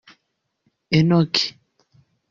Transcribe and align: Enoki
Enoki 0.97 1.45